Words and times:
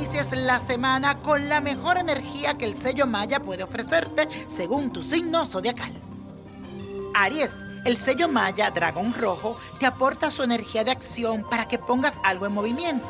Inicies 0.00 0.32
la 0.32 0.58
semana 0.60 1.18
con 1.18 1.50
la 1.50 1.60
mejor 1.60 1.98
energía 1.98 2.56
que 2.56 2.64
el 2.64 2.74
sello 2.74 3.06
Maya 3.06 3.40
puede 3.40 3.64
ofrecerte 3.64 4.26
según 4.48 4.94
tu 4.94 5.02
signo 5.02 5.44
zodiacal. 5.44 5.92
Aries, 7.14 7.54
el 7.84 7.98
sello 7.98 8.26
Maya 8.26 8.70
Dragón 8.70 9.12
Rojo 9.12 9.60
te 9.78 9.84
aporta 9.84 10.30
su 10.30 10.42
energía 10.42 10.84
de 10.84 10.90
acción 10.90 11.44
para 11.50 11.68
que 11.68 11.78
pongas 11.78 12.14
algo 12.24 12.46
en 12.46 12.52
movimiento. 12.52 13.06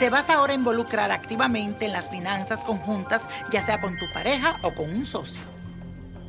Te 0.00 0.10
vas 0.10 0.28
ahora 0.28 0.52
a 0.52 0.56
involucrar 0.56 1.12
activamente 1.12 1.86
en 1.86 1.92
las 1.92 2.10
finanzas 2.10 2.58
conjuntas, 2.64 3.22
ya 3.52 3.62
sea 3.62 3.80
con 3.80 3.96
tu 3.96 4.06
pareja 4.12 4.56
o 4.62 4.74
con 4.74 4.90
un 4.90 5.06
socio. 5.06 5.51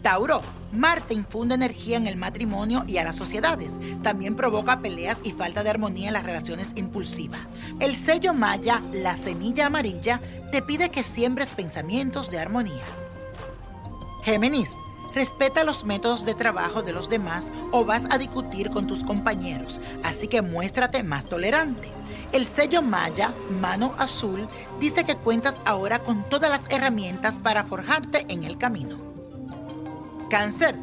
Tauro, 0.03 0.41
Marte 0.73 1.13
infunde 1.13 1.55
energía 1.55 1.97
en 1.97 2.07
el 2.07 2.17
matrimonio 2.17 2.83
y 2.85 2.97
a 2.97 3.05
las 3.05 3.15
sociedades. 3.15 3.73
También 4.01 4.35
provoca 4.35 4.81
peleas 4.81 5.17
y 5.23 5.31
falta 5.31 5.63
de 5.63 5.69
armonía 5.69 6.07
en 6.07 6.13
las 6.13 6.23
relaciones 6.23 6.67
impulsivas. 6.75 7.39
El 7.79 7.95
sello 7.95 8.33
Maya, 8.33 8.81
la 8.91 9.15
semilla 9.15 9.67
amarilla, 9.67 10.19
te 10.51 10.61
pide 10.61 10.89
que 10.89 11.03
siembres 11.03 11.49
pensamientos 11.49 12.29
de 12.29 12.39
armonía. 12.39 12.83
Géminis, 14.23 14.71
respeta 15.15 15.63
los 15.63 15.85
métodos 15.85 16.25
de 16.25 16.33
trabajo 16.33 16.81
de 16.81 16.91
los 16.91 17.07
demás 17.07 17.47
o 17.71 17.85
vas 17.85 18.03
a 18.09 18.17
discutir 18.17 18.71
con 18.71 18.87
tus 18.87 19.03
compañeros, 19.03 19.79
así 20.03 20.27
que 20.27 20.41
muéstrate 20.41 21.03
más 21.03 21.25
tolerante. 21.25 21.87
El 22.33 22.45
sello 22.45 22.81
Maya, 22.81 23.31
mano 23.61 23.93
azul, 23.97 24.49
dice 24.79 25.05
que 25.05 25.15
cuentas 25.15 25.55
ahora 25.63 25.99
con 25.99 26.27
todas 26.29 26.49
las 26.49 26.61
herramientas 26.69 27.35
para 27.35 27.63
forjarte 27.63 28.25
en 28.27 28.43
el 28.43 28.57
camino. 28.57 29.12
Cáncer. 30.33 30.75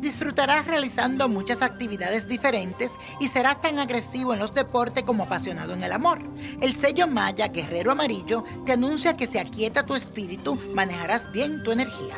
Disfrutarás 0.00 0.66
realizando 0.66 1.28
muchas 1.28 1.62
actividades 1.62 2.26
diferentes 2.26 2.90
y 3.20 3.28
serás 3.28 3.62
tan 3.62 3.78
agresivo 3.78 4.32
en 4.32 4.40
los 4.40 4.52
deportes 4.52 5.04
como 5.04 5.22
apasionado 5.22 5.74
en 5.74 5.84
el 5.84 5.92
amor. 5.92 6.18
El 6.60 6.74
sello 6.74 7.06
Maya 7.06 7.46
Guerrero 7.46 7.92
Amarillo 7.92 8.42
te 8.64 8.72
anuncia 8.72 9.16
que 9.16 9.28
si 9.28 9.38
aquieta 9.38 9.86
tu 9.86 9.94
espíritu, 9.94 10.58
manejarás 10.74 11.30
bien 11.30 11.62
tu 11.62 11.70
energía. 11.70 12.16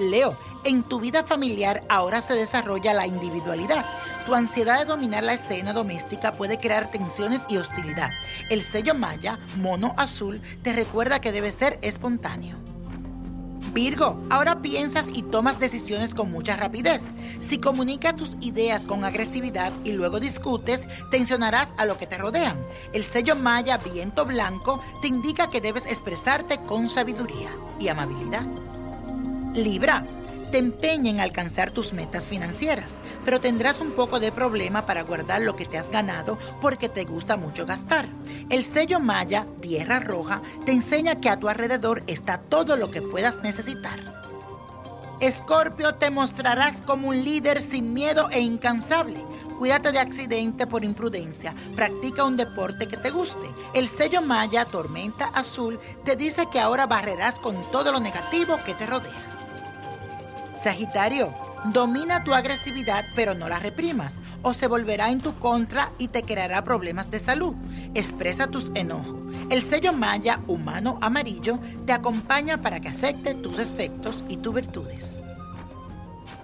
Leo, 0.00 0.36
en 0.64 0.82
tu 0.82 0.98
vida 0.98 1.22
familiar 1.22 1.84
ahora 1.88 2.20
se 2.20 2.34
desarrolla 2.34 2.92
la 2.92 3.06
individualidad. 3.06 3.86
Tu 4.26 4.34
ansiedad 4.34 4.80
de 4.80 4.86
dominar 4.86 5.22
la 5.22 5.34
escena 5.34 5.72
doméstica 5.72 6.32
puede 6.32 6.58
crear 6.58 6.90
tensiones 6.90 7.42
y 7.48 7.58
hostilidad. 7.58 8.10
El 8.50 8.62
sello 8.62 8.96
Maya, 8.96 9.38
mono 9.58 9.94
azul, 9.96 10.42
te 10.64 10.72
recuerda 10.72 11.20
que 11.20 11.30
debes 11.30 11.54
ser 11.54 11.78
espontáneo. 11.80 12.56
Virgo, 13.76 14.18
ahora 14.30 14.62
piensas 14.62 15.06
y 15.12 15.22
tomas 15.22 15.60
decisiones 15.60 16.14
con 16.14 16.30
mucha 16.32 16.56
rapidez. 16.56 17.02
Si 17.42 17.58
comunicas 17.58 18.16
tus 18.16 18.38
ideas 18.40 18.86
con 18.86 19.04
agresividad 19.04 19.70
y 19.84 19.92
luego 19.92 20.18
discutes, 20.18 20.86
tensionarás 21.10 21.68
a 21.76 21.84
lo 21.84 21.98
que 21.98 22.06
te 22.06 22.16
rodean. 22.16 22.56
El 22.94 23.04
sello 23.04 23.36
Maya 23.36 23.76
Viento 23.76 24.24
Blanco 24.24 24.82
te 25.02 25.08
indica 25.08 25.50
que 25.50 25.60
debes 25.60 25.84
expresarte 25.84 26.56
con 26.62 26.88
sabiduría 26.88 27.50
y 27.78 27.88
amabilidad. 27.88 28.46
Libra, 29.52 30.06
te 30.50 30.58
empeña 30.58 31.10
en 31.10 31.20
alcanzar 31.20 31.70
tus 31.70 31.92
metas 31.92 32.28
financieras, 32.28 32.92
pero 33.24 33.40
tendrás 33.40 33.80
un 33.80 33.92
poco 33.92 34.20
de 34.20 34.32
problema 34.32 34.86
para 34.86 35.02
guardar 35.02 35.42
lo 35.42 35.56
que 35.56 35.66
te 35.66 35.78
has 35.78 35.90
ganado 35.90 36.38
porque 36.60 36.88
te 36.88 37.04
gusta 37.04 37.36
mucho 37.36 37.66
gastar. 37.66 38.08
El 38.50 38.64
sello 38.64 39.00
Maya, 39.00 39.46
Tierra 39.60 40.00
Roja, 40.00 40.42
te 40.64 40.72
enseña 40.72 41.20
que 41.20 41.28
a 41.28 41.38
tu 41.38 41.48
alrededor 41.48 42.02
está 42.06 42.38
todo 42.38 42.76
lo 42.76 42.90
que 42.90 43.02
puedas 43.02 43.42
necesitar. 43.42 43.98
Escorpio, 45.18 45.94
te 45.94 46.10
mostrarás 46.10 46.76
como 46.82 47.08
un 47.08 47.24
líder 47.24 47.62
sin 47.62 47.94
miedo 47.94 48.28
e 48.30 48.40
incansable. 48.40 49.24
Cuídate 49.58 49.90
de 49.90 49.98
accidente 49.98 50.66
por 50.66 50.84
imprudencia. 50.84 51.54
Practica 51.74 52.24
un 52.24 52.36
deporte 52.36 52.86
que 52.86 52.98
te 52.98 53.10
guste. 53.10 53.46
El 53.72 53.88
sello 53.88 54.20
Maya, 54.20 54.66
Tormenta 54.66 55.28
Azul, 55.28 55.80
te 56.04 56.16
dice 56.16 56.46
que 56.52 56.60
ahora 56.60 56.86
barrerás 56.86 57.36
con 57.36 57.70
todo 57.70 57.92
lo 57.92 58.00
negativo 58.00 58.58
que 58.66 58.74
te 58.74 58.86
rodea. 58.86 59.35
Sagitario, 60.66 61.32
domina 61.66 62.24
tu 62.24 62.34
agresividad 62.34 63.04
pero 63.14 63.36
no 63.36 63.48
la 63.48 63.60
reprimas 63.60 64.16
o 64.42 64.52
se 64.52 64.66
volverá 64.66 65.10
en 65.10 65.20
tu 65.20 65.38
contra 65.38 65.92
y 65.96 66.08
te 66.08 66.24
creará 66.24 66.64
problemas 66.64 67.08
de 67.08 67.20
salud. 67.20 67.54
Expresa 67.94 68.48
tus 68.48 68.72
enojos. 68.74 69.14
El 69.48 69.62
sello 69.62 69.92
Maya 69.92 70.40
humano 70.48 70.98
amarillo 71.00 71.60
te 71.86 71.92
acompaña 71.92 72.62
para 72.62 72.80
que 72.80 72.88
acepte 72.88 73.34
tus 73.34 73.56
defectos 73.56 74.24
y 74.28 74.38
tus 74.38 74.54
virtudes. 74.54 75.22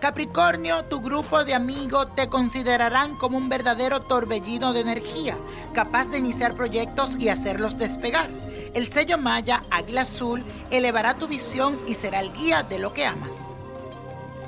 Capricornio, 0.00 0.84
tu 0.84 1.00
grupo 1.00 1.44
de 1.44 1.54
amigos 1.54 2.14
te 2.14 2.28
considerarán 2.28 3.16
como 3.16 3.36
un 3.36 3.48
verdadero 3.48 4.02
torbellino 4.02 4.72
de 4.72 4.82
energía, 4.82 5.36
capaz 5.74 6.06
de 6.10 6.18
iniciar 6.18 6.54
proyectos 6.54 7.16
y 7.18 7.28
hacerlos 7.28 7.76
despegar. 7.76 8.30
El 8.72 8.88
sello 8.88 9.18
Maya 9.18 9.64
Águila 9.68 10.02
Azul 10.02 10.44
elevará 10.70 11.14
tu 11.14 11.26
visión 11.26 11.80
y 11.88 11.94
será 11.94 12.20
el 12.20 12.32
guía 12.34 12.62
de 12.62 12.78
lo 12.78 12.94
que 12.94 13.04
amas. 13.04 13.51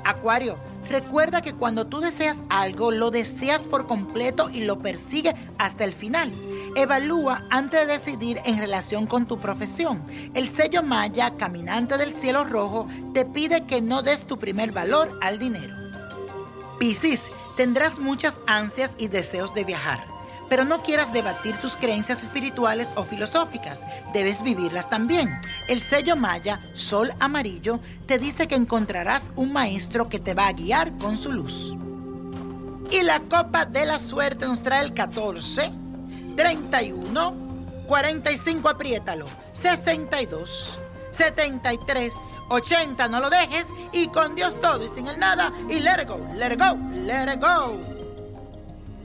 Acuario, 0.05 0.57
recuerda 0.87 1.41
que 1.41 1.53
cuando 1.53 1.87
tú 1.87 1.99
deseas 1.99 2.37
algo, 2.47 2.91
lo 2.91 3.09
deseas 3.09 3.61
por 3.61 3.87
completo 3.87 4.51
y 4.51 4.63
lo 4.63 4.77
persigues 4.77 5.33
hasta 5.57 5.83
el 5.83 5.93
final. 5.93 6.31
Evalúa 6.75 7.43
antes 7.49 7.79
de 7.79 7.93
decidir 7.93 8.39
en 8.45 8.59
relación 8.59 9.07
con 9.07 9.25
tu 9.25 9.39
profesión. 9.39 10.03
El 10.35 10.47
sello 10.47 10.83
Maya, 10.83 11.35
caminante 11.37 11.97
del 11.97 12.13
cielo 12.13 12.43
rojo, 12.43 12.87
te 13.15 13.25
pide 13.25 13.65
que 13.65 13.81
no 13.81 14.03
des 14.03 14.27
tu 14.27 14.37
primer 14.37 14.71
valor 14.71 15.17
al 15.23 15.39
dinero. 15.39 15.75
Piscis, 16.77 17.23
tendrás 17.57 17.97
muchas 17.97 18.35
ansias 18.45 18.91
y 18.99 19.07
deseos 19.07 19.55
de 19.55 19.63
viajar, 19.63 20.05
pero 20.49 20.65
no 20.65 20.81
quieras 20.81 21.11
debatir 21.11 21.57
tus 21.57 21.75
creencias 21.77 22.23
espirituales 22.23 22.89
o 22.95 23.03
filosóficas, 23.03 23.81
debes 24.13 24.43
vivirlas 24.43 24.89
también. 24.89 25.39
El 25.67 25.81
sello 25.81 26.15
Maya, 26.15 26.61
Sol 26.73 27.11
Amarillo, 27.19 27.79
te 28.05 28.17
dice 28.17 28.47
que 28.47 28.55
encontrarás 28.55 29.31
un 29.35 29.53
maestro 29.53 30.09
que 30.09 30.19
te 30.19 30.33
va 30.33 30.47
a 30.47 30.53
guiar 30.53 30.97
con 30.97 31.17
su 31.17 31.31
luz. 31.31 31.75
Y 32.91 33.01
la 33.01 33.21
copa 33.21 33.65
de 33.65 33.85
la 33.85 33.99
suerte 33.99 34.45
nos 34.45 34.61
trae 34.61 34.83
el 34.83 34.93
14, 34.93 35.71
31, 36.35 37.35
45, 37.87 38.69
apriétalo, 38.69 39.25
62 39.53 40.79
73 41.11 42.13
80. 42.49 43.07
No 43.07 43.19
lo 43.19 43.29
dejes 43.29 43.67
y 43.91 44.07
con 44.07 44.35
Dios 44.35 44.59
todo 44.59 44.83
y 44.83 44.89
sin 44.89 45.07
el 45.07 45.17
nada 45.17 45.51
y 45.69 45.79
let 45.79 46.01
it 46.01 46.07
go, 46.07 46.19
let 46.35 46.53
it 46.53 46.59
go, 46.59 46.77
let 46.93 47.33
it 47.33 47.39
go. 47.39 47.94